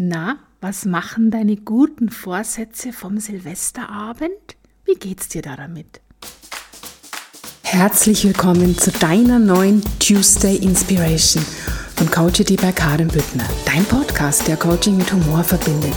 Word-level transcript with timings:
Na, 0.00 0.36
was 0.60 0.84
machen 0.84 1.32
deine 1.32 1.56
guten 1.56 2.08
Vorsätze 2.08 2.92
vom 2.92 3.18
Silvesterabend? 3.18 4.30
Wie 4.84 4.94
geht's 4.94 5.28
dir 5.28 5.42
da 5.42 5.56
damit? 5.56 6.00
Herzlich 7.64 8.22
willkommen 8.22 8.78
zu 8.78 8.92
deiner 8.92 9.40
neuen 9.40 9.82
Tuesday 9.98 10.54
Inspiration 10.54 11.44
von 11.96 12.08
Coachity 12.12 12.54
bei 12.54 12.70
Karin 12.70 13.08
Büttner. 13.08 13.42
Dein 13.64 13.84
Podcast, 13.86 14.46
der 14.46 14.56
Coaching 14.56 14.98
mit 14.98 15.12
Humor 15.12 15.42
verbindet. 15.42 15.94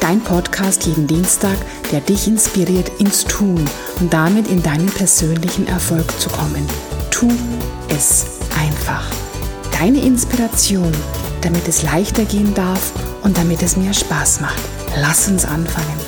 Dein 0.00 0.20
Podcast 0.20 0.86
jeden 0.86 1.08
Dienstag, 1.08 1.56
der 1.90 2.00
dich 2.02 2.28
inspiriert 2.28 2.88
ins 3.00 3.24
Tun 3.24 3.64
und 3.98 4.12
damit 4.12 4.46
in 4.46 4.62
deinen 4.62 4.86
persönlichen 4.86 5.66
Erfolg 5.66 6.08
zu 6.20 6.28
kommen. 6.30 6.64
Tu 7.10 7.28
es 7.88 8.38
einfach. 8.56 9.10
Deine 9.72 10.04
Inspiration, 10.04 10.92
damit 11.42 11.66
es 11.66 11.82
leichter 11.82 12.24
gehen 12.24 12.54
darf 12.54 12.92
und 13.22 13.36
damit 13.36 13.62
es 13.62 13.76
mir 13.76 13.92
Spaß 13.92 14.40
macht. 14.40 14.62
Lass 14.96 15.28
uns 15.28 15.44
anfangen. 15.44 15.98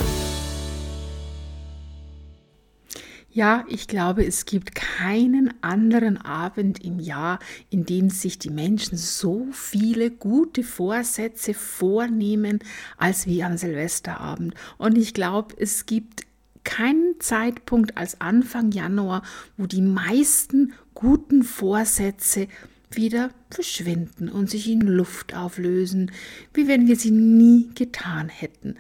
Ja, 3.33 3.65
ich 3.69 3.87
glaube, 3.87 4.27
es 4.27 4.45
gibt 4.45 4.75
keinen 4.75 5.55
anderen 5.63 6.17
Abend 6.17 6.85
im 6.85 6.99
Jahr, 6.99 7.39
in 7.71 7.87
dem 7.87 8.11
sich 8.11 8.41
die 8.41 8.51
Menschen 8.51 8.99
so 8.99 9.47
viele 9.53 10.11
gute 10.11 10.65
Vorsätze 10.65 11.55
vornehmen, 11.55 12.59
als 12.97 13.27
wie 13.27 13.45
am 13.45 13.57
Silvesterabend. 13.57 14.55
Und 14.79 14.99
ich 14.99 15.15
glaube, 15.15 15.55
es 15.59 15.87
gibt 15.87 16.23
keinen 16.65 17.21
Zeitpunkt 17.21 17.97
als 17.97 18.21
Anfang 18.21 18.73
Januar, 18.73 19.23
wo 19.57 19.67
die 19.67 19.81
meisten 19.81 20.73
guten 20.95 21.45
Vorsätze 21.45 22.49
wieder 22.93 23.31
verschwinden 23.51 24.29
und 24.29 24.51
sich 24.51 24.69
in 24.69 24.81
Luft 24.81 25.35
auflösen, 25.35 26.11
wie 26.55 26.69
wenn 26.69 26.87
wir 26.87 26.97
sie 26.97 27.11
nie 27.11 27.71
getan 27.75 28.29
hätten. 28.29 28.77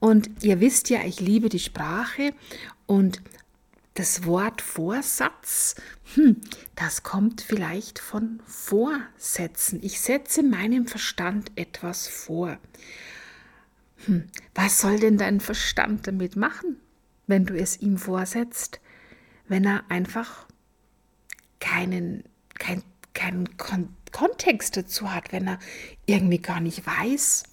Und 0.00 0.30
ihr 0.42 0.60
wisst 0.60 0.90
ja, 0.90 1.04
ich 1.04 1.20
liebe 1.20 1.48
die 1.48 1.58
Sprache 1.58 2.32
und 2.86 3.22
das 3.94 4.24
Wort 4.24 4.62
Vorsatz, 4.62 5.74
hm, 6.14 6.40
das 6.74 7.02
kommt 7.02 7.42
vielleicht 7.42 7.98
von 7.98 8.40
Vorsätzen. 8.46 9.80
Ich 9.82 10.00
setze 10.00 10.42
meinem 10.42 10.86
Verstand 10.86 11.52
etwas 11.56 12.08
vor. 12.08 12.58
Hm, 14.06 14.24
was 14.54 14.80
soll 14.80 14.98
denn 14.98 15.18
dein 15.18 15.40
Verstand 15.40 16.06
damit 16.06 16.36
machen, 16.36 16.78
wenn 17.26 17.44
du 17.44 17.54
es 17.54 17.80
ihm 17.80 17.98
vorsetzt, 17.98 18.80
wenn 19.46 19.64
er 19.64 19.84
einfach 19.90 20.46
keinen, 21.60 22.24
kein 22.58 22.82
keinen 23.14 23.56
Kon 23.56 23.88
Kontext 24.12 24.76
dazu 24.76 25.10
hat, 25.10 25.32
wenn 25.32 25.48
er 25.48 25.58
irgendwie 26.04 26.38
gar 26.38 26.60
nicht 26.60 26.86
weiß, 26.86 27.44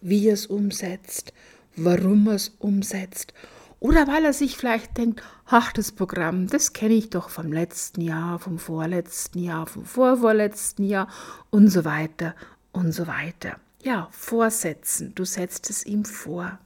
wie 0.00 0.28
er 0.28 0.34
es 0.34 0.46
umsetzt, 0.46 1.32
warum 1.74 2.28
er 2.28 2.34
es 2.34 2.50
umsetzt 2.60 3.34
oder 3.80 4.06
weil 4.06 4.24
er 4.24 4.32
sich 4.32 4.56
vielleicht 4.56 4.96
denkt, 4.96 5.22
ach, 5.44 5.72
das 5.72 5.92
Programm, 5.92 6.46
das 6.46 6.72
kenne 6.72 6.94
ich 6.94 7.10
doch 7.10 7.28
vom 7.28 7.52
letzten 7.52 8.00
Jahr, 8.00 8.38
vom 8.38 8.58
vorletzten 8.58 9.38
Jahr, 9.42 9.66
vom 9.66 9.84
vorvorletzten 9.84 10.84
Jahr 10.86 11.08
und 11.50 11.68
so 11.68 11.84
weiter 11.84 12.34
und 12.72 12.92
so 12.92 13.06
weiter. 13.06 13.60
Ja, 13.82 14.08
vorsetzen, 14.10 15.14
du 15.14 15.24
setzt 15.24 15.70
es 15.70 15.84
ihm 15.84 16.04
vor. 16.04 16.58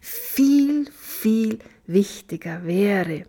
Viel, 0.00 0.90
viel 0.90 1.60
wichtiger 1.86 2.64
wäre, 2.64 3.26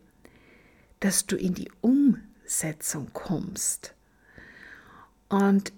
dass 0.99 1.25
du 1.27 1.35
in 1.35 1.53
die 1.53 1.71
Umsetzung 1.81 3.11
kommst. 3.13 3.93
Und 5.31 5.71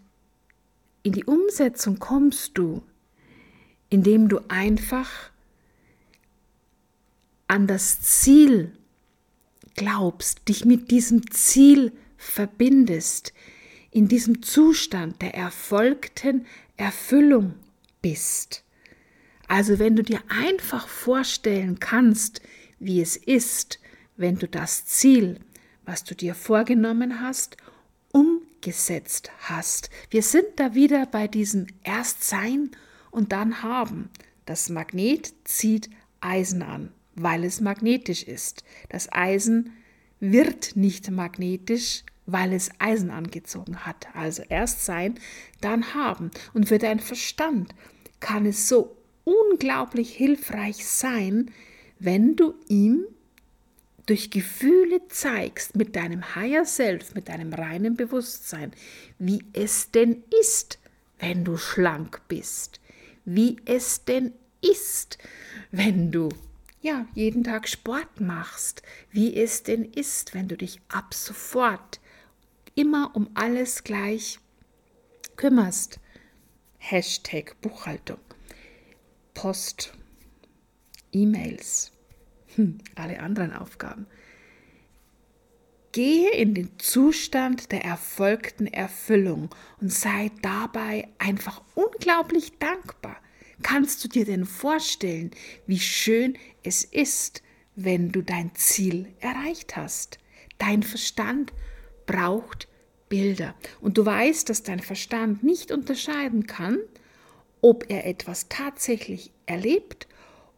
in 1.03 1.13
die 1.13 1.25
Umsetzung 1.25 1.99
kommst 1.99 2.57
du, 2.57 2.81
indem 3.89 4.27
du 4.27 4.39
einfach 4.47 5.29
an 7.47 7.67
das 7.67 8.01
Ziel 8.01 8.75
glaubst, 9.75 10.47
dich 10.49 10.65
mit 10.65 10.89
diesem 10.89 11.29
Ziel 11.29 11.91
verbindest, 12.17 13.31
in 13.91 14.07
diesem 14.07 14.41
Zustand 14.41 15.21
der 15.21 15.35
erfolgten 15.35 16.47
Erfüllung 16.75 17.53
bist. 18.01 18.63
Also 19.47 19.77
wenn 19.77 19.95
du 19.95 20.01
dir 20.01 20.21
einfach 20.29 20.87
vorstellen 20.87 21.79
kannst, 21.79 22.41
wie 22.79 23.01
es 23.01 23.15
ist, 23.17 23.79
wenn 24.17 24.39
du 24.39 24.47
das 24.47 24.87
Ziel, 24.87 25.39
was 25.85 26.03
du 26.03 26.15
dir 26.15 26.33
vorgenommen 26.33 27.21
hast, 27.21 27.57
um 28.13 28.41
gesetzt 28.61 29.31
hast. 29.39 29.89
Wir 30.09 30.23
sind 30.23 30.45
da 30.55 30.73
wieder 30.73 31.05
bei 31.05 31.27
diesem 31.27 31.67
Erstsein 31.83 32.71
und 33.11 33.33
dann 33.33 33.61
haben. 33.61 34.09
Das 34.45 34.69
Magnet 34.69 35.33
zieht 35.43 35.89
Eisen 36.21 36.61
an, 36.61 36.93
weil 37.15 37.43
es 37.43 37.59
magnetisch 37.59 38.23
ist. 38.23 38.63
Das 38.89 39.11
Eisen 39.11 39.73
wird 40.21 40.77
nicht 40.77 41.11
magnetisch, 41.11 42.03
weil 42.25 42.53
es 42.53 42.69
Eisen 42.79 43.09
angezogen 43.09 43.85
hat. 43.85 44.07
Also 44.15 44.43
erst 44.47 44.85
sein, 44.85 45.15
dann 45.59 45.93
haben. 45.93 46.31
Und 46.53 46.69
für 46.69 46.77
deinen 46.77 47.01
Verstand 47.01 47.75
kann 48.21 48.45
es 48.45 48.69
so 48.69 48.95
unglaublich 49.25 50.13
hilfreich 50.13 50.85
sein, 50.85 51.51
wenn 51.99 52.35
du 52.35 52.53
ihm 52.67 53.05
durch 54.05 54.29
Gefühle 54.29 55.07
zeigst, 55.07 55.75
mit 55.75 55.95
deinem 55.95 56.35
Higher 56.35 56.65
Self, 56.65 57.15
mit 57.15 57.29
deinem 57.29 57.53
reinen 57.53 57.95
Bewusstsein, 57.95 58.71
wie 59.17 59.43
es 59.53 59.91
denn 59.91 60.23
ist, 60.41 60.79
wenn 61.19 61.45
du 61.45 61.57
schlank 61.57 62.21
bist, 62.27 62.81
wie 63.25 63.57
es 63.65 64.03
denn 64.03 64.33
ist, 64.61 65.17
wenn 65.71 66.11
du 66.11 66.29
ja 66.81 67.07
jeden 67.15 67.43
Tag 67.43 67.69
Sport 67.69 68.19
machst, 68.19 68.81
wie 69.11 69.35
es 69.35 69.63
denn 69.63 69.85
ist, 69.85 70.33
wenn 70.33 70.47
du 70.47 70.57
dich 70.57 70.81
ab 70.89 71.13
sofort 71.13 72.01
immer 72.75 73.15
um 73.15 73.29
alles 73.33 73.83
gleich 73.83 74.39
kümmerst. 75.37 75.99
Hashtag 76.77 77.55
Buchhaltung, 77.61 78.19
Post, 79.33 79.93
E-Mails, 81.13 81.92
hm, 82.55 82.77
alle 82.95 83.19
anderen 83.19 83.53
Aufgaben. 83.53 84.07
Gehe 85.91 86.31
in 86.31 86.55
den 86.55 86.79
Zustand 86.79 87.71
der 87.71 87.85
erfolgten 87.85 88.65
Erfüllung 88.65 89.53
und 89.79 89.93
sei 89.93 90.31
dabei 90.41 91.07
einfach 91.19 91.61
unglaublich 91.75 92.57
dankbar. 92.57 93.17
Kannst 93.61 94.03
du 94.03 94.07
dir 94.07 94.25
denn 94.25 94.45
vorstellen, 94.45 95.31
wie 95.67 95.79
schön 95.79 96.37
es 96.63 96.83
ist, 96.83 97.43
wenn 97.75 98.11
du 98.11 98.23
dein 98.23 98.55
Ziel 98.55 99.13
erreicht 99.19 99.75
hast? 99.75 100.17
Dein 100.57 100.81
Verstand 100.81 101.53
braucht 102.05 102.67
Bilder. 103.07 103.53
Und 103.79 103.99
du 103.99 104.05
weißt, 104.05 104.49
dass 104.49 104.63
dein 104.63 104.79
Verstand 104.79 105.43
nicht 105.43 105.71
unterscheiden 105.71 106.47
kann, 106.47 106.79
ob 107.61 107.89
er 107.89 108.07
etwas 108.07 108.49
tatsächlich 108.49 109.31
erlebt 109.45 110.07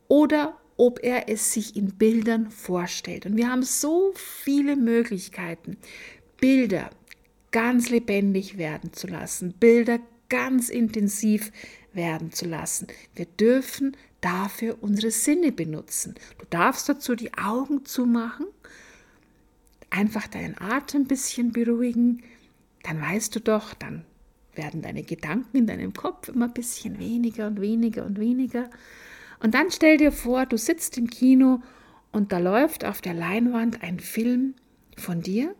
oder 0.07 0.57
ob 0.77 1.03
er 1.03 1.29
es 1.29 1.53
sich 1.53 1.75
in 1.75 1.95
Bildern 1.95 2.51
vorstellt. 2.51 3.25
Und 3.25 3.37
wir 3.37 3.49
haben 3.49 3.63
so 3.63 4.11
viele 4.15 4.75
Möglichkeiten, 4.75 5.77
Bilder 6.39 6.89
ganz 7.51 7.89
lebendig 7.89 8.57
werden 8.57 8.91
zu 8.93 9.07
lassen, 9.07 9.53
Bilder 9.53 9.99
ganz 10.27 10.69
intensiv 10.69 11.51
werden 11.93 12.31
zu 12.31 12.45
lassen. 12.45 12.87
Wir 13.15 13.25
dürfen 13.25 13.95
dafür 14.21 14.77
unsere 14.81 15.11
Sinne 15.11 15.51
benutzen. 15.51 16.15
Du 16.39 16.45
darfst 16.49 16.89
dazu 16.89 17.15
die 17.15 17.33
Augen 17.35 17.85
zumachen, 17.85 18.47
einfach 19.89 20.27
deinen 20.27 20.59
Atem 20.59 21.03
ein 21.03 21.07
bisschen 21.07 21.51
beruhigen, 21.51 22.23
dann 22.83 23.01
weißt 23.01 23.35
du 23.35 23.39
doch, 23.39 23.73
dann 23.73 24.05
werden 24.53 24.81
deine 24.81 25.03
Gedanken 25.03 25.57
in 25.57 25.67
deinem 25.67 25.93
Kopf 25.93 26.29
immer 26.29 26.45
ein 26.45 26.53
bisschen 26.53 26.99
weniger 26.99 27.47
und 27.47 27.61
weniger 27.61 28.05
und 28.05 28.19
weniger. 28.19 28.69
Und 29.39 29.53
dann 29.53 29.71
stell 29.71 29.97
dir 29.97 30.11
vor, 30.11 30.45
du 30.45 30.57
sitzt 30.57 30.97
im 30.97 31.09
Kino 31.09 31.61
und 32.11 32.31
da 32.31 32.39
läuft 32.39 32.85
auf 32.85 33.01
der 33.01 33.13
Leinwand 33.13 33.83
ein 33.83 33.99
Film 33.99 34.55
von 34.97 35.21
dir, 35.21 35.53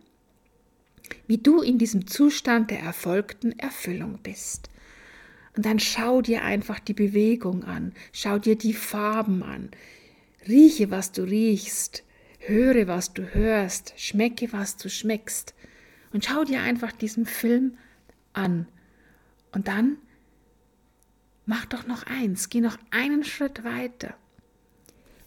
wie 1.27 1.37
du 1.37 1.61
in 1.61 1.77
diesem 1.77 2.07
Zustand 2.07 2.71
der 2.71 2.79
erfolgten 2.79 3.57
Erfüllung 3.59 4.19
bist. 4.23 4.69
Und 5.55 5.65
dann 5.65 5.79
schau 5.79 6.21
dir 6.21 6.43
einfach 6.43 6.79
die 6.79 6.93
Bewegung 6.93 7.63
an, 7.63 7.93
schau 8.11 8.39
dir 8.39 8.57
die 8.57 8.73
Farben 8.73 9.43
an, 9.43 9.69
rieche, 10.47 10.91
was 10.91 11.11
du 11.11 11.23
riechst, 11.23 12.03
höre, 12.39 12.87
was 12.87 13.13
du 13.13 13.33
hörst, 13.33 13.93
schmecke, 13.97 14.51
was 14.51 14.77
du 14.77 14.89
schmeckst. 14.89 15.53
Und 16.13 16.25
schau 16.25 16.43
dir 16.43 16.61
einfach 16.61 16.91
diesen 16.91 17.25
Film 17.25 17.77
an. 18.33 18.67
Und 19.51 19.67
dann 19.67 19.97
mach 21.45 21.65
doch 21.65 21.85
noch 21.85 22.03
eins, 22.03 22.49
geh 22.49 22.61
noch 22.61 22.77
einen 22.91 23.23
Schritt 23.23 23.63
weiter. 23.63 24.15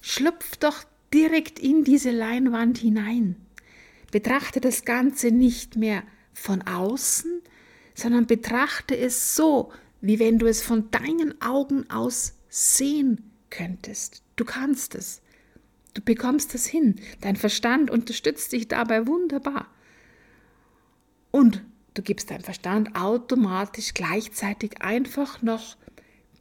Schlüpf 0.01 0.57
doch 0.57 0.85
direkt 1.13 1.59
in 1.59 1.85
diese 1.85 2.11
Leinwand 2.11 2.79
hinein. 2.79 3.37
Betrachte 4.11 4.61
das 4.61 4.85
Ganze 4.85 5.31
nicht 5.31 5.77
mehr 5.77 6.03
von 6.33 6.63
außen, 6.63 7.43
sondern 7.95 8.27
betrachte 8.27 8.97
es 8.97 9.35
so, 9.35 9.73
wie 10.01 10.19
wenn 10.19 10.39
du 10.39 10.47
es 10.47 10.63
von 10.63 10.91
deinen 10.91 11.41
Augen 11.43 11.91
aus 11.91 12.35
sehen 12.49 13.31
könntest. 13.51 14.23
Du 14.37 14.45
kannst 14.45 14.95
es. 14.95 15.21
Du 15.95 16.03
bekommst 16.03 16.55
es 16.55 16.67
hin. 16.67 16.97
Dein 17.21 17.37
Verstand 17.37 17.91
unterstützt 17.91 18.53
dich 18.53 18.69
dabei 18.69 19.07
wunderbar. 19.07 19.67
Und 21.31 21.65
du 21.95 22.03
gibst 22.03 22.31
deinem 22.31 22.45
Verstand 22.45 22.95
automatisch 22.95 23.95
gleichzeitig 23.95 24.81
einfach 24.81 25.43
noch 25.43 25.77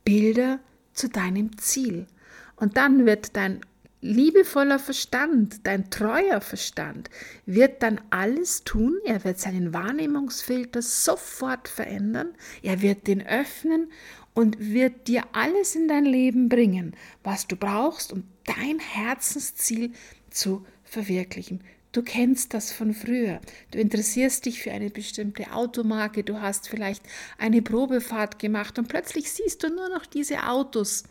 Bilder 0.07 0.61
zu 0.93 1.09
deinem 1.09 1.57
Ziel. 1.57 2.07
Und 2.55 2.77
dann 2.77 3.05
wird 3.05 3.35
dein 3.35 3.59
liebevoller 3.99 4.79
Verstand, 4.79 5.67
dein 5.67 5.89
treuer 5.89 6.39
Verstand, 6.39 7.09
wird 7.45 7.83
dann 7.83 7.99
alles 8.09 8.63
tun. 8.63 8.97
Er 9.03 9.25
wird 9.25 9.37
seinen 9.37 9.73
Wahrnehmungsfilter 9.73 10.81
sofort 10.81 11.67
verändern. 11.67 12.29
Er 12.61 12.81
wird 12.81 13.07
den 13.07 13.27
öffnen 13.27 13.91
und 14.33 14.57
wird 14.57 15.09
dir 15.09 15.23
alles 15.33 15.75
in 15.75 15.89
dein 15.89 16.05
Leben 16.05 16.47
bringen, 16.47 16.95
was 17.21 17.45
du 17.45 17.57
brauchst, 17.57 18.13
um 18.13 18.23
dein 18.45 18.79
Herzensziel 18.79 19.91
zu 20.29 20.65
verwirklichen. 20.85 21.59
Du 21.97 22.03
kennst 22.03 22.53
das 22.53 22.71
von 22.71 22.93
früher. 22.93 23.41
Du 23.71 23.79
interessierst 23.79 24.45
dich 24.45 24.61
für 24.61 24.71
eine 24.71 24.91
bestimmte 24.91 25.51
Automarke, 25.51 26.23
du 26.23 26.39
hast 26.39 26.69
vielleicht 26.69 27.01
eine 27.39 27.63
Probefahrt 27.63 28.37
gemacht 28.37 28.77
und 28.77 28.87
plötzlich 28.87 29.31
siehst 29.31 29.63
du 29.63 29.69
nur 29.69 29.89
noch 29.89 30.05
diese 30.05 30.47
Autos 30.47 31.05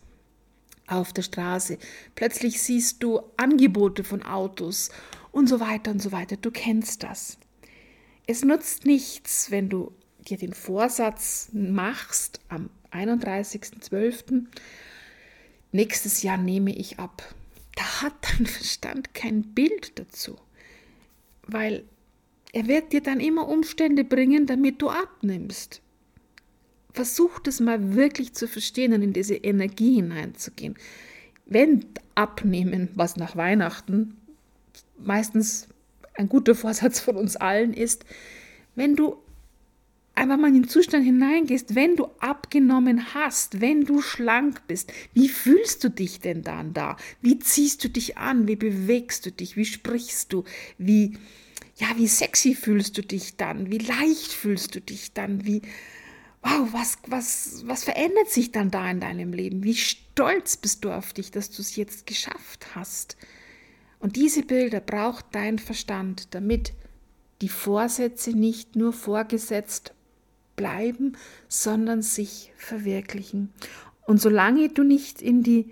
auf 0.87 1.11
der 1.11 1.23
Straße. 1.23 1.77
Plötzlich 2.15 2.61
siehst 2.61 3.03
du 3.03 3.19
Angebote 3.35 4.05
von 4.05 4.23
Autos 4.23 4.89
und 5.33 5.49
so 5.49 5.59
weiter 5.59 5.91
und 5.91 6.01
so 6.01 6.13
weiter. 6.13 6.37
Du 6.37 6.51
kennst 6.51 7.03
das. 7.03 7.37
Es 8.25 8.45
nutzt 8.45 8.85
nichts, 8.85 9.51
wenn 9.51 9.67
du 9.67 9.91
dir 10.29 10.37
den 10.37 10.53
Vorsatz 10.53 11.49
machst, 11.51 12.39
am 12.47 12.69
31.12. 12.93 14.45
nächstes 15.73 16.23
Jahr 16.23 16.37
nehme 16.37 16.73
ich 16.73 16.97
ab. 16.97 17.35
Da 17.75 18.03
hat 18.03 18.13
dein 18.21 18.45
Verstand 18.45 19.13
kein 19.13 19.53
Bild 19.53 19.99
dazu, 19.99 20.37
weil 21.47 21.83
er 22.53 22.67
wird 22.67 22.93
dir 22.93 23.01
dann 23.01 23.19
immer 23.19 23.47
Umstände 23.47 24.03
bringen, 24.03 24.45
damit 24.45 24.81
du 24.81 24.89
abnimmst. 24.89 25.81
Versuch 26.93 27.39
das 27.39 27.59
mal 27.59 27.95
wirklich 27.95 28.33
zu 28.33 28.47
verstehen 28.47 28.93
und 28.93 29.01
in 29.01 29.13
diese 29.13 29.35
Energie 29.35 29.95
hineinzugehen. 29.95 30.75
Wenn 31.45 31.85
Abnehmen, 32.15 32.89
was 32.95 33.15
nach 33.15 33.35
Weihnachten 33.35 34.17
meistens 34.97 35.67
ein 36.15 36.29
guter 36.29 36.55
Vorsatz 36.55 36.99
von 36.99 37.15
uns 37.15 37.35
allen 37.35 37.73
ist, 37.73 38.05
wenn 38.75 38.95
du 38.95 39.17
einfach 40.17 40.37
mal 40.37 40.47
in 40.47 40.55
den 40.55 40.67
Zustand 40.67 41.05
hineingehst, 41.05 41.75
wenn 41.75 41.95
du 41.95 42.07
abgenommen 42.19 43.13
hast, 43.13 43.61
wenn 43.61 43.85
du 43.85 44.01
schlank 44.01 44.67
bist, 44.67 44.91
wie 45.13 45.29
fühlst 45.29 45.83
du 45.83 45.89
dich 45.89 46.19
denn 46.19 46.41
dann 46.41 46.73
da? 46.73 46.97
Wie 47.21 47.39
ziehst 47.39 47.83
du 47.83 47.89
dich 47.89 48.17
an? 48.17 48.47
Wie 48.47 48.55
bewegst 48.55 49.25
du 49.25 49.31
dich? 49.31 49.55
Wie 49.55 49.65
sprichst 49.65 50.33
du? 50.33 50.43
Wie, 50.77 51.17
ja, 51.77 51.87
wie 51.95 52.07
sexy 52.07 52.55
fühlst 52.55 52.97
du 52.97 53.01
dich 53.01 53.37
dann? 53.37 53.71
Wie 53.71 53.77
leicht 53.77 54.33
fühlst 54.33 54.75
du 54.75 54.81
dich 54.81 55.13
dann? 55.13 55.45
Wie, 55.45 55.61
wow, 56.41 56.67
was, 56.71 56.97
was, 57.07 57.63
was 57.65 57.83
verändert 57.83 58.29
sich 58.29 58.51
dann 58.51 58.71
da 58.71 58.89
in 58.89 58.99
deinem 58.99 59.33
Leben? 59.33 59.63
Wie 59.63 59.75
stolz 59.75 60.57
bist 60.57 60.83
du 60.83 60.91
auf 60.91 61.13
dich, 61.13 61.31
dass 61.31 61.51
du 61.51 61.61
es 61.61 61.75
jetzt 61.75 62.07
geschafft 62.07 62.75
hast? 62.75 63.17
Und 63.99 64.15
diese 64.15 64.43
Bilder 64.43 64.79
braucht 64.79 65.25
dein 65.31 65.59
Verstand, 65.59 66.33
damit 66.33 66.73
die 67.41 67.49
Vorsätze 67.49 68.31
nicht 68.31 68.75
nur 68.75 68.93
vorgesetzt 68.93 69.93
bleiben, 70.57 71.13
sondern 71.47 72.01
sich 72.01 72.51
verwirklichen. 72.57 73.53
Und 74.05 74.19
solange 74.19 74.67
du 74.67 74.83
nicht 74.83 75.21
in 75.21 75.43
die 75.43 75.71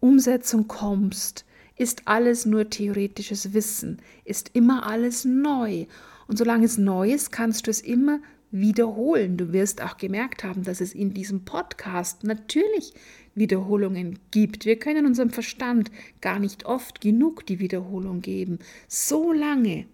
Umsetzung 0.00 0.66
kommst, 0.66 1.44
ist 1.76 2.02
alles 2.06 2.46
nur 2.46 2.70
theoretisches 2.70 3.52
Wissen, 3.52 4.00
ist 4.24 4.50
immer 4.54 4.86
alles 4.86 5.26
neu. 5.26 5.86
Und 6.26 6.38
solange 6.38 6.64
es 6.64 6.78
neu 6.78 7.12
ist, 7.12 7.32
kannst 7.32 7.66
du 7.66 7.70
es 7.70 7.80
immer 7.82 8.20
wiederholen. 8.50 9.36
Du 9.36 9.52
wirst 9.52 9.82
auch 9.82 9.96
gemerkt 9.96 10.44
haben, 10.44 10.62
dass 10.62 10.80
es 10.80 10.94
in 10.94 11.14
diesem 11.14 11.44
Podcast 11.44 12.24
natürlich 12.24 12.94
Wiederholungen 13.34 14.18
gibt. 14.30 14.64
Wir 14.64 14.78
können 14.78 15.06
unserem 15.06 15.30
Verstand 15.30 15.90
gar 16.20 16.38
nicht 16.38 16.66
oft 16.66 17.00
genug 17.00 17.46
die 17.46 17.60
Wiederholung 17.60 18.20
geben. 18.20 18.58
So 18.88 19.32
lange, 19.32 19.86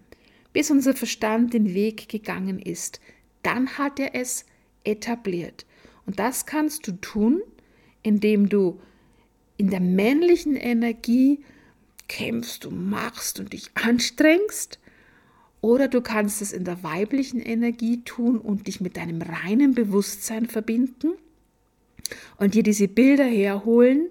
bis 0.53 0.71
unser 0.71 0.93
Verstand 0.93 1.53
den 1.53 1.73
Weg 1.73 2.09
gegangen 2.09 2.59
ist, 2.59 2.99
dann 3.47 3.77
hat 3.77 3.97
er 3.97 4.13
es 4.13 4.45
etabliert. 4.83 5.65
Und 6.05 6.19
das 6.19 6.45
kannst 6.45 6.85
du 6.85 6.91
tun, 6.91 7.41
indem 8.03 8.49
du 8.49 8.79
in 9.55 9.69
der 9.69 9.79
männlichen 9.79 10.57
Energie 10.57 11.39
kämpfst, 12.09 12.65
du 12.65 12.71
machst 12.71 13.39
und 13.39 13.53
dich 13.53 13.71
anstrengst. 13.73 14.79
Oder 15.61 15.87
du 15.87 16.01
kannst 16.01 16.41
es 16.41 16.51
in 16.51 16.65
der 16.65 16.83
weiblichen 16.83 17.39
Energie 17.39 18.03
tun 18.03 18.37
und 18.37 18.67
dich 18.67 18.81
mit 18.81 18.97
deinem 18.97 19.21
reinen 19.21 19.73
Bewusstsein 19.73 20.47
verbinden 20.47 21.13
und 22.37 22.53
dir 22.53 22.63
diese 22.63 22.89
Bilder 22.89 23.25
herholen, 23.25 24.09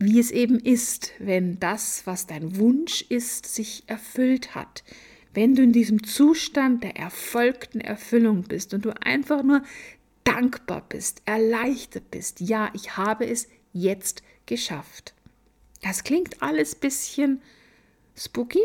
wie 0.00 0.18
es 0.18 0.32
eben 0.32 0.58
ist, 0.58 1.12
wenn 1.20 1.60
das, 1.60 2.06
was 2.06 2.26
dein 2.26 2.56
Wunsch 2.56 3.02
ist, 3.08 3.46
sich 3.46 3.84
erfüllt 3.86 4.56
hat 4.56 4.82
wenn 5.34 5.54
du 5.54 5.62
in 5.62 5.72
diesem 5.72 6.04
Zustand 6.04 6.84
der 6.84 6.96
erfolgten 6.96 7.80
Erfüllung 7.80 8.44
bist 8.44 8.72
und 8.72 8.84
du 8.84 8.90
einfach 9.02 9.42
nur 9.42 9.62
dankbar 10.22 10.84
bist, 10.88 11.22
erleichtert 11.24 12.10
bist, 12.10 12.40
ja, 12.40 12.70
ich 12.74 12.96
habe 12.96 13.26
es 13.26 13.48
jetzt 13.72 14.22
geschafft. 14.46 15.14
Das 15.82 16.04
klingt 16.04 16.42
alles 16.42 16.74
bisschen 16.74 17.42
spooky. 18.16 18.62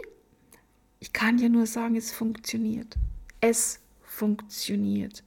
Ich 1.00 1.12
kann 1.12 1.38
ja 1.38 1.50
nur 1.50 1.66
sagen, 1.66 1.96
es 1.96 2.12
funktioniert. 2.12 2.96
Es 3.42 3.80
funktioniert. 4.02 5.24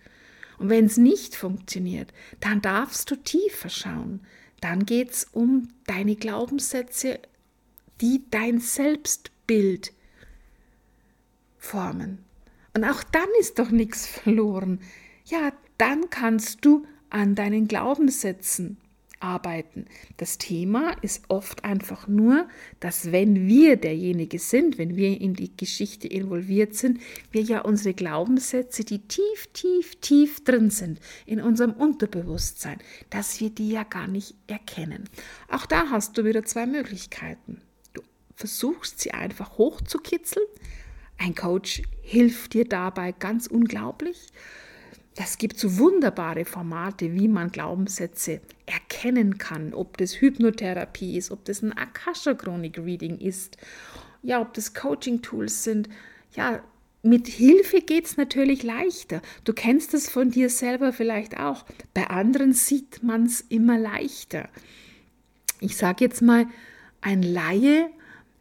Und 0.58 0.68
wenn 0.68 0.86
es 0.86 0.96
nicht 0.96 1.34
funktioniert, 1.34 2.12
dann 2.40 2.62
darfst 2.62 3.10
du 3.10 3.16
tiefer 3.16 3.68
schauen. 3.68 4.20
Dann 4.60 4.86
geht 4.86 5.10
es 5.10 5.24
um 5.32 5.68
deine 5.86 6.14
Glaubenssätze, 6.14 7.18
die 8.00 8.22
dein 8.30 8.60
Selbstbild 8.60 9.92
formen. 11.62 12.18
Und 12.74 12.84
auch 12.84 13.02
dann 13.04 13.28
ist 13.40 13.58
doch 13.58 13.70
nichts 13.70 14.06
verloren. 14.06 14.80
Ja, 15.24 15.52
dann 15.78 16.10
kannst 16.10 16.64
du 16.64 16.86
an 17.10 17.34
deinen 17.34 17.68
Glaubenssätzen 17.68 18.78
arbeiten. 19.20 19.86
Das 20.16 20.38
Thema 20.38 20.96
ist 21.02 21.22
oft 21.28 21.64
einfach 21.64 22.08
nur, 22.08 22.48
dass 22.80 23.12
wenn 23.12 23.46
wir 23.46 23.76
derjenige 23.76 24.40
sind, 24.40 24.78
wenn 24.78 24.96
wir 24.96 25.20
in 25.20 25.34
die 25.34 25.56
Geschichte 25.56 26.08
involviert 26.08 26.74
sind, 26.74 27.00
wir 27.30 27.42
ja 27.42 27.60
unsere 27.60 27.94
Glaubenssätze, 27.94 28.84
die 28.84 28.98
tief, 29.06 29.48
tief, 29.52 29.94
tief 30.00 30.42
drin 30.42 30.70
sind 30.70 30.98
in 31.24 31.40
unserem 31.40 31.72
Unterbewusstsein, 31.72 32.78
dass 33.10 33.40
wir 33.40 33.50
die 33.50 33.70
ja 33.70 33.84
gar 33.84 34.08
nicht 34.08 34.34
erkennen. 34.48 35.08
Auch 35.48 35.66
da 35.66 35.90
hast 35.90 36.18
du 36.18 36.24
wieder 36.24 36.44
zwei 36.44 36.66
Möglichkeiten. 36.66 37.60
Du 37.92 38.02
versuchst 38.34 38.98
sie 38.98 39.12
einfach 39.12 39.56
hochzukitzeln, 39.58 40.46
ein 41.22 41.34
Coach 41.34 41.82
hilft 42.02 42.54
dir 42.54 42.64
dabei 42.64 43.12
ganz 43.12 43.46
unglaublich. 43.46 44.28
Das 45.14 45.38
gibt 45.38 45.58
so 45.58 45.78
wunderbare 45.78 46.44
Formate, 46.44 47.12
wie 47.12 47.28
man 47.28 47.52
Glaubenssätze 47.52 48.40
erkennen 48.66 49.38
kann, 49.38 49.74
ob 49.74 49.98
das 49.98 50.20
Hypnotherapie 50.20 51.16
ist, 51.16 51.30
ob 51.30 51.44
das 51.44 51.62
ein 51.62 51.72
Akasha 51.72 52.34
Chronik 52.34 52.78
Reading 52.78 53.18
ist, 53.18 53.56
ja, 54.22 54.40
ob 54.40 54.54
das 54.54 54.74
Coaching 54.74 55.20
Tools 55.22 55.64
sind. 55.64 55.88
Ja, 56.34 56.62
mit 57.02 57.28
Hilfe 57.28 57.80
geht 57.80 58.06
es 58.06 58.16
natürlich 58.16 58.62
leichter. 58.62 59.20
Du 59.44 59.52
kennst 59.52 59.92
es 59.92 60.08
von 60.08 60.30
dir 60.30 60.48
selber 60.48 60.92
vielleicht 60.92 61.38
auch. 61.38 61.64
Bei 61.94 62.08
anderen 62.08 62.52
sieht 62.52 63.02
man 63.02 63.26
es 63.26 63.42
immer 63.42 63.78
leichter. 63.78 64.48
Ich 65.60 65.76
sage 65.76 66.04
jetzt 66.04 66.22
mal, 66.22 66.46
ein 67.00 67.22
Laie 67.22 67.90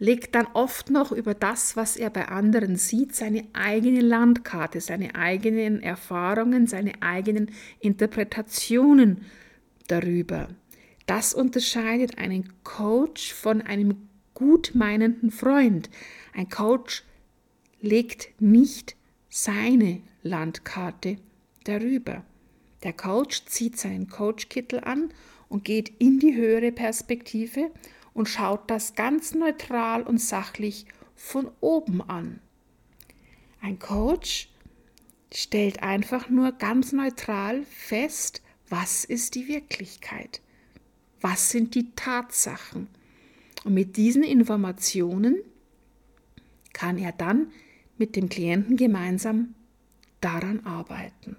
legt 0.01 0.33
dann 0.33 0.47
oft 0.53 0.89
noch 0.89 1.11
über 1.11 1.35
das, 1.35 1.75
was 1.75 1.95
er 1.95 2.09
bei 2.09 2.27
anderen 2.27 2.75
sieht, 2.75 3.15
seine 3.15 3.45
eigene 3.53 4.01
Landkarte, 4.01 4.81
seine 4.81 5.13
eigenen 5.13 5.83
Erfahrungen, 5.83 6.65
seine 6.65 7.03
eigenen 7.03 7.51
Interpretationen 7.79 9.21
darüber. 9.87 10.47
Das 11.05 11.35
unterscheidet 11.35 12.17
einen 12.17 12.51
Coach 12.63 13.31
von 13.31 13.61
einem 13.61 14.09
gutmeinenden 14.33 15.29
Freund. 15.29 15.87
Ein 16.33 16.49
Coach 16.49 17.03
legt 17.79 18.29
nicht 18.41 18.95
seine 19.29 20.01
Landkarte 20.23 21.17
darüber. 21.63 22.25
Der 22.81 22.93
Coach 22.93 23.45
zieht 23.45 23.77
seinen 23.77 24.09
Coachkittel 24.09 24.79
an 24.79 25.13
und 25.47 25.63
geht 25.63 25.89
in 25.99 26.17
die 26.17 26.35
höhere 26.35 26.71
Perspektive 26.71 27.69
und 28.13 28.27
schaut 28.27 28.69
das 28.69 28.95
ganz 28.95 29.33
neutral 29.33 30.03
und 30.03 30.19
sachlich 30.19 30.85
von 31.15 31.49
oben 31.59 32.01
an. 32.01 32.39
Ein 33.61 33.79
Coach 33.79 34.49
stellt 35.33 35.83
einfach 35.83 36.29
nur 36.29 36.51
ganz 36.51 36.91
neutral 36.91 37.63
fest, 37.63 38.41
was 38.69 39.05
ist 39.05 39.35
die 39.35 39.47
Wirklichkeit? 39.47 40.41
Was 41.19 41.49
sind 41.49 41.75
die 41.75 41.91
Tatsachen? 41.95 42.87
Und 43.63 43.73
mit 43.73 43.97
diesen 43.97 44.23
Informationen 44.23 45.37
kann 46.73 46.97
er 46.97 47.11
dann 47.11 47.51
mit 47.97 48.15
dem 48.15 48.29
Klienten 48.29 48.77
gemeinsam 48.77 49.53
daran 50.21 50.65
arbeiten. 50.65 51.35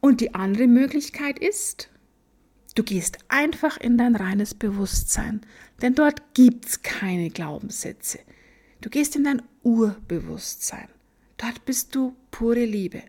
Und 0.00 0.20
die 0.20 0.34
andere 0.34 0.66
Möglichkeit 0.66 1.38
ist, 1.38 1.90
du 2.78 2.84
gehst 2.84 3.18
einfach 3.26 3.76
in 3.76 3.98
dein 3.98 4.14
reines 4.14 4.54
Bewusstsein, 4.54 5.40
denn 5.82 5.96
dort 5.96 6.34
gibt 6.34 6.66
es 6.66 6.82
keine 6.82 7.28
Glaubenssätze. 7.28 8.20
Du 8.80 8.88
gehst 8.88 9.16
in 9.16 9.24
dein 9.24 9.42
Urbewusstsein. 9.64 10.88
Dort 11.38 11.64
bist 11.64 11.96
du 11.96 12.14
pure 12.30 12.64
Liebe. 12.64 13.02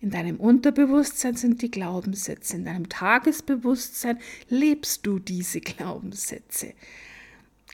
In 0.00 0.10
deinem 0.10 0.40
Unterbewusstsein 0.40 1.36
sind 1.36 1.60
die 1.60 1.70
Glaubenssätze. 1.70 2.56
In 2.56 2.64
deinem 2.64 2.88
Tagesbewusstsein 2.88 4.18
lebst 4.48 5.06
du 5.06 5.18
diese 5.18 5.60
Glaubenssätze. 5.60 6.72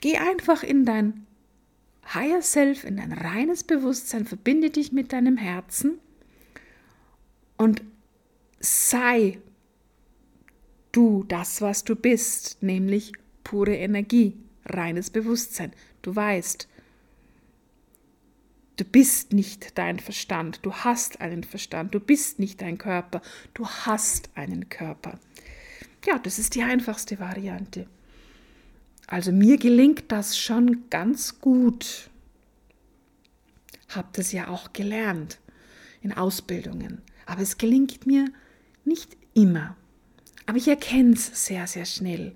Geh 0.01 0.17
einfach 0.17 0.63
in 0.63 0.83
dein 0.83 1.25
Higher 2.13 2.41
Self, 2.41 2.83
in 2.83 2.97
dein 2.97 3.13
reines 3.13 3.63
Bewusstsein, 3.63 4.25
verbinde 4.25 4.69
dich 4.69 4.91
mit 4.91 5.13
deinem 5.13 5.37
Herzen 5.37 5.99
und 7.57 7.83
sei 8.59 9.39
du 10.91 11.25
das, 11.27 11.61
was 11.61 11.83
du 11.83 11.95
bist, 11.95 12.61
nämlich 12.61 13.13
pure 13.43 13.75
Energie, 13.75 14.33
reines 14.65 15.09
Bewusstsein. 15.09 15.71
Du 16.01 16.15
weißt, 16.15 16.67
Du 18.81 18.85
bist 18.85 19.31
nicht 19.31 19.77
dein 19.77 19.99
Verstand, 19.99 20.59
du 20.63 20.73
hast 20.73 21.21
einen 21.21 21.43
Verstand, 21.43 21.93
du 21.93 21.99
bist 21.99 22.39
nicht 22.39 22.63
dein 22.63 22.79
Körper, 22.79 23.21
du 23.53 23.67
hast 23.67 24.31
einen 24.33 24.69
Körper. 24.69 25.19
Ja, 26.03 26.17
das 26.17 26.39
ist 26.39 26.55
die 26.55 26.63
einfachste 26.63 27.19
Variante. 27.19 27.85
Also 29.05 29.31
mir 29.31 29.57
gelingt 29.57 30.05
das 30.11 30.35
schon 30.35 30.89
ganz 30.89 31.39
gut. 31.39 32.09
Hab 33.89 34.13
das 34.13 34.31
ja 34.31 34.47
auch 34.47 34.73
gelernt 34.73 35.39
in 36.01 36.11
Ausbildungen, 36.13 37.03
aber 37.27 37.41
es 37.41 37.59
gelingt 37.59 38.07
mir 38.07 38.31
nicht 38.83 39.15
immer. 39.35 39.75
Aber 40.51 40.57
ich 40.57 40.67
erkenne 40.67 41.13
es 41.13 41.45
sehr, 41.45 41.65
sehr 41.65 41.85
schnell 41.85 42.35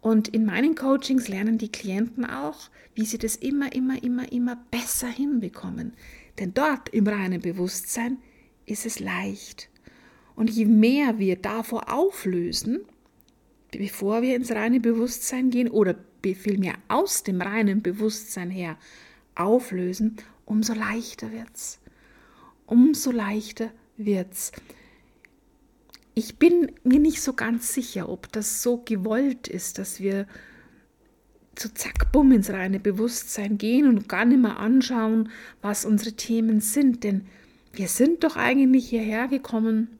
und 0.00 0.26
in 0.26 0.44
meinen 0.44 0.74
Coachings 0.74 1.28
lernen 1.28 1.58
die 1.58 1.70
Klienten 1.70 2.24
auch, 2.24 2.70
wie 2.96 3.04
sie 3.04 3.18
das 3.18 3.36
immer, 3.36 3.72
immer, 3.72 4.02
immer, 4.02 4.32
immer 4.32 4.56
besser 4.72 5.06
hinbekommen. 5.06 5.92
Denn 6.40 6.54
dort 6.54 6.88
im 6.88 7.06
reinen 7.06 7.40
Bewusstsein 7.40 8.18
ist 8.66 8.84
es 8.84 8.98
leicht. 8.98 9.68
Und 10.34 10.50
je 10.50 10.64
mehr 10.64 11.20
wir 11.20 11.36
davor 11.36 11.92
auflösen, 11.92 12.80
bevor 13.70 14.22
wir 14.22 14.34
ins 14.34 14.50
reine 14.50 14.80
Bewusstsein 14.80 15.50
gehen 15.50 15.68
oder 15.68 15.94
vielmehr 16.20 16.74
aus 16.88 17.22
dem 17.22 17.40
reinen 17.40 17.80
Bewusstsein 17.80 18.50
her 18.50 18.76
auflösen, 19.36 20.16
umso 20.46 20.74
leichter 20.74 21.30
wird's. 21.30 21.78
Umso 22.66 23.12
leichter 23.12 23.70
wird's 23.96 24.50
ich 26.14 26.38
bin 26.38 26.72
mir 26.84 26.98
nicht 26.98 27.22
so 27.22 27.32
ganz 27.32 27.72
sicher, 27.72 28.08
ob 28.08 28.30
das 28.32 28.62
so 28.62 28.78
gewollt 28.78 29.48
ist, 29.48 29.78
dass 29.78 30.00
wir 30.00 30.26
so 31.58 31.68
zack, 31.68 32.12
bumm 32.12 32.32
ins 32.32 32.50
reine 32.50 32.80
Bewusstsein 32.80 33.58
gehen 33.58 33.86
und 33.86 34.08
gar 34.08 34.24
nicht 34.24 34.40
mehr 34.40 34.58
anschauen, 34.58 35.30
was 35.60 35.84
unsere 35.84 36.12
Themen 36.12 36.60
sind. 36.60 37.04
Denn 37.04 37.26
wir 37.72 37.88
sind 37.88 38.24
doch 38.24 38.36
eigentlich 38.36 38.88
hierher 38.88 39.28
gekommen, 39.28 39.98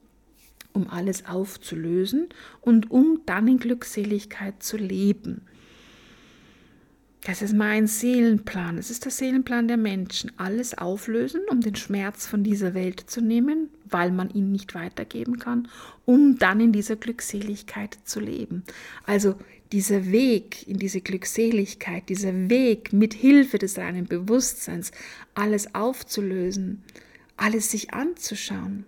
um 0.73 0.89
alles 0.89 1.25
aufzulösen 1.25 2.29
und 2.61 2.91
um 2.91 3.21
dann 3.25 3.47
in 3.47 3.59
Glückseligkeit 3.59 4.63
zu 4.63 4.77
leben. 4.77 5.41
Das 7.25 7.41
ist 7.41 7.53
mein 7.53 7.87
Seelenplan. 7.87 8.77
Es 8.77 8.89
ist 8.89 9.05
der 9.05 9.11
Seelenplan 9.11 9.69
der 9.69 9.77
Menschen. 9.77 10.33
Alles 10.37 10.77
auflösen, 10.77 11.39
um 11.49 11.61
den 11.61 11.75
Schmerz 11.75 12.27
von 12.27 12.43
dieser 12.43 12.73
Welt 12.73 12.99
zu 12.99 13.21
nehmen, 13.21 13.69
weil 13.85 14.11
man 14.11 14.29
ihn 14.29 14.51
nicht 14.51 14.75
weitergeben 14.75 15.39
kann, 15.39 15.69
um 16.03 16.37
dann 16.37 16.59
in 16.59 16.73
dieser 16.73 16.97
Glückseligkeit 16.97 17.97
zu 18.03 18.19
leben. 18.19 18.63
Also 19.05 19.35
dieser 19.71 20.11
Weg 20.11 20.67
in 20.67 20.77
diese 20.77 20.99
Glückseligkeit, 20.99 22.09
dieser 22.09 22.49
Weg 22.49 22.91
mit 22.91 23.13
Hilfe 23.13 23.57
des 23.57 23.77
reinen 23.77 24.05
Bewusstseins, 24.05 24.91
alles 25.33 25.73
aufzulösen, 25.73 26.83
alles 27.37 27.71
sich 27.71 27.93
anzuschauen. 27.93 28.85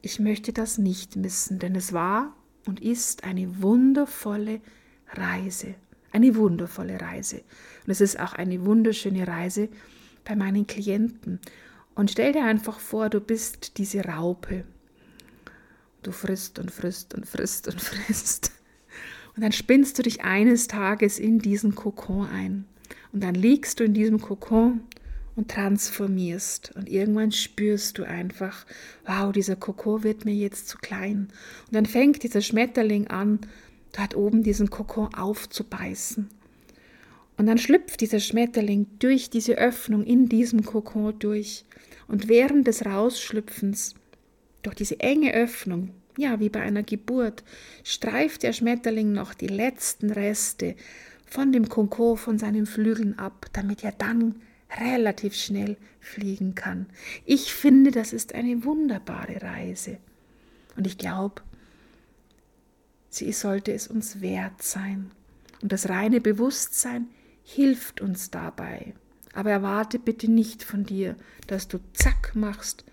Ich 0.00 0.18
möchte 0.18 0.54
das 0.54 0.78
nicht 0.78 1.16
missen, 1.16 1.58
denn 1.58 1.76
es 1.76 1.92
war 1.92 2.34
und 2.66 2.80
ist 2.80 3.24
eine 3.24 3.62
wundervolle 3.62 4.62
Reise. 5.12 5.74
Eine 6.14 6.36
wundervolle 6.36 7.00
Reise. 7.00 7.38
Und 7.84 7.90
es 7.90 8.00
ist 8.00 8.20
auch 8.20 8.34
eine 8.34 8.64
wunderschöne 8.64 9.26
Reise 9.26 9.68
bei 10.24 10.36
meinen 10.36 10.64
Klienten. 10.64 11.40
Und 11.96 12.12
stell 12.12 12.32
dir 12.32 12.44
einfach 12.44 12.78
vor, 12.78 13.10
du 13.10 13.18
bist 13.18 13.78
diese 13.78 14.04
Raupe. 14.04 14.62
Du 16.04 16.12
frisst 16.12 16.60
und 16.60 16.70
frisst 16.70 17.14
und 17.14 17.26
frisst 17.26 17.66
und 17.66 17.80
frisst. 17.82 18.52
Und 19.34 19.42
dann 19.42 19.50
spinnst 19.50 19.98
du 19.98 20.02
dich 20.04 20.22
eines 20.22 20.68
Tages 20.68 21.18
in 21.18 21.40
diesen 21.40 21.74
Kokon 21.74 22.28
ein. 22.28 22.64
Und 23.12 23.24
dann 23.24 23.34
liegst 23.34 23.80
du 23.80 23.84
in 23.84 23.92
diesem 23.92 24.20
Kokon 24.20 24.82
und 25.34 25.50
transformierst. 25.50 26.76
Und 26.76 26.88
irgendwann 26.88 27.32
spürst 27.32 27.98
du 27.98 28.04
einfach, 28.04 28.66
wow, 29.04 29.32
dieser 29.32 29.56
Kokon 29.56 30.04
wird 30.04 30.24
mir 30.24 30.34
jetzt 30.34 30.68
zu 30.68 30.78
klein. 30.78 31.26
Und 31.66 31.72
dann 31.74 31.86
fängt 31.86 32.22
dieser 32.22 32.40
Schmetterling 32.40 33.08
an, 33.08 33.40
dort 33.96 34.16
oben 34.16 34.42
diesen 34.42 34.70
Kokon 34.70 35.14
aufzubeißen. 35.14 36.28
Und 37.36 37.46
dann 37.46 37.58
schlüpft 37.58 38.00
dieser 38.00 38.20
Schmetterling 38.20 38.86
durch 38.98 39.30
diese 39.30 39.54
Öffnung 39.54 40.04
in 40.04 40.28
diesem 40.28 40.64
Kokon 40.64 41.18
durch. 41.18 41.64
Und 42.06 42.28
während 42.28 42.66
des 42.66 42.84
Rausschlüpfens, 42.86 43.94
durch 44.62 44.76
diese 44.76 45.00
enge 45.00 45.34
Öffnung, 45.34 45.90
ja, 46.16 46.38
wie 46.38 46.48
bei 46.48 46.60
einer 46.60 46.82
Geburt, 46.82 47.42
streift 47.82 48.44
der 48.44 48.52
Schmetterling 48.52 49.12
noch 49.12 49.34
die 49.34 49.48
letzten 49.48 50.10
Reste 50.10 50.76
von 51.26 51.50
dem 51.50 51.68
Kokon, 51.68 52.16
von 52.16 52.38
seinen 52.38 52.66
Flügeln 52.66 53.18
ab, 53.18 53.46
damit 53.52 53.82
er 53.82 53.92
dann 53.92 54.36
relativ 54.80 55.34
schnell 55.34 55.76
fliegen 56.00 56.54
kann. 56.54 56.86
Ich 57.24 57.52
finde, 57.52 57.90
das 57.90 58.12
ist 58.12 58.34
eine 58.34 58.64
wunderbare 58.64 59.42
Reise. 59.42 59.98
Und 60.76 60.86
ich 60.86 60.98
glaube, 60.98 61.42
Sie 63.14 63.30
sollte 63.30 63.72
es 63.72 63.86
uns 63.86 64.20
wert 64.20 64.60
sein. 64.60 65.12
Und 65.62 65.70
das 65.70 65.88
reine 65.88 66.20
Bewusstsein 66.20 67.06
hilft 67.44 68.00
uns 68.00 68.32
dabei. 68.32 68.94
Aber 69.34 69.52
erwarte 69.52 70.00
bitte 70.00 70.28
nicht 70.28 70.64
von 70.64 70.82
dir, 70.82 71.14
dass 71.46 71.68
du 71.68 71.78
zack 71.92 72.32
machst 72.34 72.84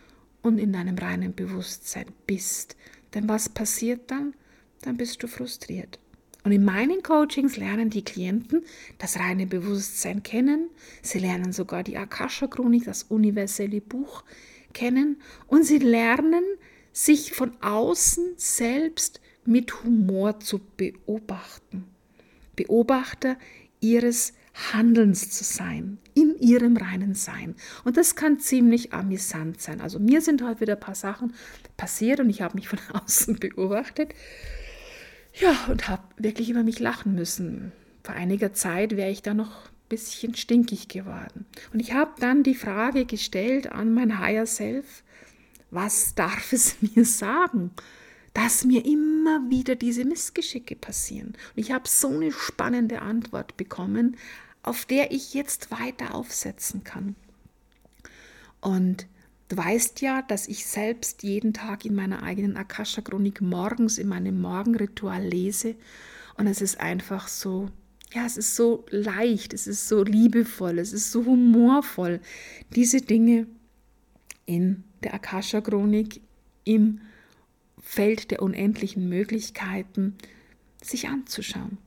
und 0.44 0.60
in 0.60 0.74
deinem 0.74 0.96
reinen 1.00 1.34
Bewusstsein 1.34 2.06
bist. 2.28 2.76
Denn 3.16 3.28
was 3.28 3.50
passiert 3.50 4.12
dann? 4.12 4.36
Dann 4.84 4.96
bist 4.96 5.24
du 5.24 5.28
frustriert. 5.28 5.98
Und 6.44 6.52
in 6.52 6.66
meinen 6.66 7.02
Coachings 7.02 7.58
lernen 7.58 7.90
die 7.90 8.06
Klienten 8.06 8.62
das 9.00 9.18
reine 9.18 9.48
Bewusstsein 9.48 10.22
kennen. 10.22 10.70
Sie 11.02 11.18
lernen 11.18 11.52
sogar 11.52 11.82
die 11.82 11.98
Akasha-Chronik, 11.98 12.86
das 12.86 13.04
universelle 13.04 13.82
Buch 13.82 14.24
kennen. 14.74 15.20
Und 15.48 15.66
sie 15.66 15.80
lernen, 15.80 16.44
sich 16.94 17.34
von 17.34 17.54
außen 17.62 18.34
selbst 18.38 19.21
mit 19.46 19.84
Humor 19.84 20.40
zu 20.40 20.60
beobachten. 20.78 21.86
Beobachter 22.56 23.38
ihres 23.80 24.34
Handelns 24.74 25.32
zu 25.32 25.44
sein, 25.44 25.98
in 26.14 26.36
ihrem 26.40 26.78
reinen 26.78 27.16
Sein. 27.16 27.56
Und 27.84 27.98
das 27.98 28.16
kann 28.16 28.40
ziemlich 28.40 28.94
amüsant 28.94 29.62
sein. 29.62 29.82
Also 29.82 30.00
mir 30.00 30.22
sind 30.22 30.44
heute 30.44 30.62
wieder 30.62 30.74
ein 30.74 30.80
paar 30.80 30.96
Sachen 30.96 31.34
passiert 31.78 32.20
und 32.20 32.30
ich 32.30 32.42
habe 32.42 32.56
mich 32.56 32.68
von 32.68 32.80
außen 32.94 33.40
beobachtet. 33.40 34.14
Ja, 35.34 35.56
und 35.70 35.88
habe 35.88 36.04
wirklich 36.18 36.50
über 36.50 36.64
mich 36.64 36.80
lachen 36.80 37.16
müssen. 37.16 37.72
Vor 38.04 38.16
einiger 38.16 38.54
Zeit 38.54 38.98
wäre 38.98 39.12
ich 39.12 39.22
da 39.22 39.34
noch 39.34 39.66
ein 39.66 39.90
bisschen 39.90 40.36
stinkig 40.36 40.90
geworden. 40.90 41.46
Und 41.72 41.80
ich 41.80 41.94
habe 41.94 42.12
dann 42.20 42.44
die 42.44 42.56
Frage 42.56 43.06
gestellt 43.06 43.72
an 43.72 43.94
mein 43.94 44.20
Higher 44.20 44.46
Self, 44.46 45.04
was 45.70 46.14
darf 46.16 46.52
es 46.52 46.76
mir 46.96 47.06
sagen? 47.06 47.72
Dass 48.34 48.64
mir 48.64 48.86
immer 48.86 49.50
wieder 49.50 49.76
diese 49.76 50.06
Missgeschicke 50.06 50.76
passieren. 50.76 51.30
Und 51.56 51.56
ich 51.56 51.72
habe 51.72 51.88
so 51.88 52.10
eine 52.10 52.32
spannende 52.32 53.02
Antwort 53.02 53.58
bekommen, 53.58 54.18
auf 54.64 54.86
der 54.86 55.12
ich 55.12 55.34
jetzt 55.34 55.72
weiter 55.72 56.16
aufsetzen 56.16 56.84
kann. 56.84 57.16
Und 58.62 59.08
du 59.50 59.58
weißt 59.58 60.02
ja, 60.02 60.22
dass 60.22 60.48
ich 60.48 60.66
selbst 60.66 61.24
jeden 61.24 61.54
Tag 61.54 61.84
in 61.84 61.96
meiner 61.96 62.24
eigenen 62.24 62.56
Akasha-Chronik 62.56 63.42
morgens 63.42 63.98
in 63.98 64.08
meinem 64.08 64.40
Morgenritual 64.40 65.24
lese. 65.24 65.76
Und 66.38 66.48
es 66.48 66.62
ist 66.62 66.80
einfach 66.80 67.28
so, 67.28 67.70
ja, 68.14 68.26
es 68.26 68.38
ist 68.38 68.56
so 68.56 68.86
leicht, 68.90 69.54
es 69.54 69.68
ist 69.68 69.88
so 69.88 70.04
liebevoll, 70.04 70.80
es 70.80 70.94
ist 70.94 71.12
so 71.12 71.26
humorvoll, 71.26 72.22
diese 72.76 73.02
Dinge 73.02 73.48
in 74.46 74.84
der 75.04 75.16
Akasha-Chronik 75.16 76.22
im 76.64 77.02
Feld 77.82 78.32
der 78.32 78.42
unendlichen 78.42 79.10
Möglichkeiten 79.10 80.16
sich 80.82 81.10
anzuschauen. 81.10 81.78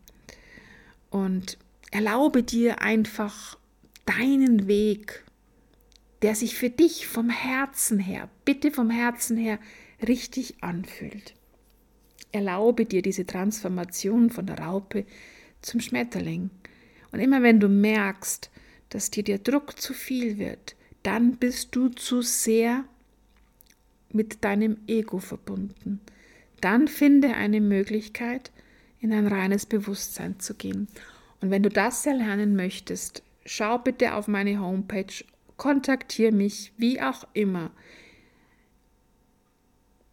Und 1.10 1.58
erlaube 1.90 2.42
dir 2.42 2.82
einfach 2.82 3.56
deinen 4.04 4.66
Weg, 4.66 5.24
der 6.22 6.34
sich 6.34 6.56
für 6.56 6.70
dich 6.70 7.06
vom 7.06 7.30
Herzen 7.30 7.98
her, 7.98 8.28
bitte 8.44 8.70
vom 8.70 8.90
Herzen 8.90 9.36
her, 9.36 9.58
richtig 10.06 10.62
anfühlt. 10.62 11.34
Erlaube 12.32 12.84
dir 12.84 13.02
diese 13.02 13.26
Transformation 13.26 14.30
von 14.30 14.46
der 14.46 14.58
Raupe 14.58 15.06
zum 15.62 15.80
Schmetterling. 15.80 16.50
Und 17.12 17.20
immer 17.20 17.42
wenn 17.42 17.60
du 17.60 17.68
merkst, 17.68 18.50
dass 18.88 19.10
dir 19.10 19.22
der 19.22 19.38
Druck 19.38 19.80
zu 19.80 19.92
viel 19.92 20.38
wird, 20.38 20.76
dann 21.02 21.36
bist 21.36 21.76
du 21.76 21.88
zu 21.90 22.22
sehr 22.22 22.84
mit 24.14 24.44
deinem 24.44 24.78
Ego 24.86 25.18
verbunden. 25.18 26.00
Dann 26.60 26.88
finde 26.88 27.34
eine 27.34 27.60
Möglichkeit, 27.60 28.50
in 29.00 29.12
ein 29.12 29.26
reines 29.26 29.66
Bewusstsein 29.66 30.40
zu 30.40 30.54
gehen. 30.54 30.88
Und 31.40 31.50
wenn 31.50 31.62
du 31.62 31.68
das 31.68 32.06
erlernen 32.06 32.56
möchtest, 32.56 33.22
schau 33.44 33.78
bitte 33.78 34.14
auf 34.14 34.28
meine 34.28 34.60
Homepage, 34.60 35.24
kontaktiere 35.56 36.32
mich, 36.32 36.72
wie 36.78 37.02
auch 37.02 37.26
immer. 37.34 37.70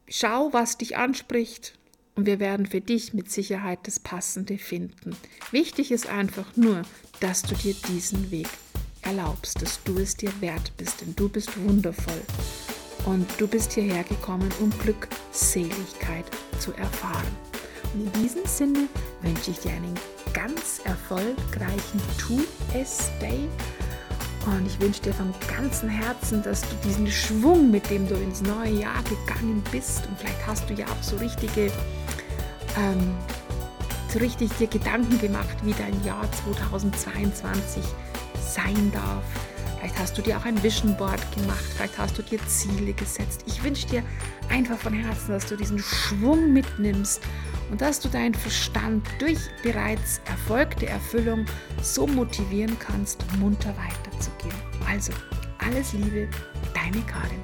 Schau, 0.10 0.52
was 0.52 0.78
dich 0.78 0.98
anspricht 0.98 1.78
und 2.16 2.26
wir 2.26 2.40
werden 2.42 2.66
für 2.66 2.82
dich 2.82 3.14
mit 3.14 3.32
Sicherheit 3.32 3.80
das 3.84 4.00
Passende 4.00 4.58
finden. 4.58 5.16
Wichtig 5.52 5.92
ist 5.92 6.10
einfach 6.10 6.58
nur, 6.58 6.82
dass 7.22 7.44
du 7.44 7.56
dir 7.56 7.76
diesen 7.88 8.30
Weg 8.30 8.50
erlaubst, 9.04 9.62
dass 9.62 9.82
du 9.84 9.98
es 10.00 10.18
dir 10.18 10.34
wert 10.42 10.74
bist, 10.78 11.02
denn 11.02 11.16
du 11.16 11.30
bist 11.30 11.58
wundervoll. 11.64 12.22
Und 13.06 13.28
du 13.40 13.48
bist 13.48 13.74
hierher 13.74 14.04
gekommen, 14.04 14.50
um 14.60 14.70
Glückseligkeit 14.80 16.26
zu 16.60 16.74
erfahren. 16.74 17.36
Und 17.94 18.06
in 18.06 18.22
diesem 18.22 18.46
Sinne 18.46 18.88
wünsche 19.22 19.52
ich 19.52 19.60
dir 19.60 19.72
einen 19.72 19.96
ganz 20.34 20.82
erfolgreichen 20.84 22.02
To-S-Day. 22.20 23.50
Und 24.46 24.66
ich 24.66 24.80
wünsche 24.80 25.02
dir 25.02 25.14
von 25.14 25.34
ganzem 25.56 25.90
Herzen, 25.90 26.42
dass 26.42 26.62
du 26.62 26.76
diesen 26.84 27.08
Schwung, 27.08 27.70
mit 27.70 27.90
dem 27.90 28.08
du 28.08 28.16
ins 28.16 28.42
neue 28.42 28.72
Jahr 28.72 29.04
gegangen 29.04 29.64
bist, 29.72 30.08
und 30.08 30.18
vielleicht 30.18 30.48
hast 30.48 30.70
du 30.70 30.74
ja 30.74 30.86
auch 30.88 31.04
so 31.04 31.16
richtige, 31.18 31.72
ähm, 32.78 33.14
so 34.12 34.20
richtig 34.20 34.52
dir 34.54 34.68
Gedanken 34.68 35.20
gemacht, 35.20 35.58
wie 35.64 35.74
dein 35.74 36.04
Jahr 36.04 36.28
2022 36.44 37.84
sein 38.42 38.92
darf. 38.92 39.24
Vielleicht 39.82 39.98
hast 39.98 40.16
du 40.16 40.22
dir 40.22 40.38
auch 40.38 40.46
ein 40.46 40.62
Vision 40.62 40.96
Board 40.96 41.20
gemacht, 41.36 41.64
vielleicht 41.76 41.98
hast 41.98 42.16
du 42.16 42.22
dir 42.22 42.38
Ziele 42.46 42.94
gesetzt. 42.94 43.44
Ich 43.48 43.64
wünsche 43.64 43.88
dir 43.88 44.04
einfach 44.48 44.78
von 44.78 44.94
Herzen, 44.94 45.32
dass 45.32 45.48
du 45.48 45.58
diesen 45.58 45.80
Schwung 45.80 46.54
mitnimmst 46.54 47.24
und 47.72 47.82
dass 47.82 48.00
du 48.00 48.08
deinen 48.08 48.36
Verstand 48.36 49.08
durch 49.18 49.40
bereits 49.64 50.22
erfolgte 50.26 50.86
Erfüllung 50.86 51.48
so 51.82 52.06
motivieren 52.06 52.78
kannst, 52.78 53.26
munter 53.40 53.74
weiterzugehen. 53.76 54.54
Also, 54.88 55.14
alles 55.58 55.94
Liebe, 55.94 56.28
deine 56.76 57.02
Karin. 57.08 57.42